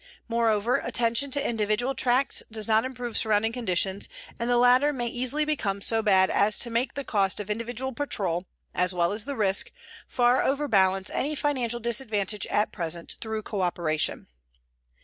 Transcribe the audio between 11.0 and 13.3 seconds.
any financial disadvantage at present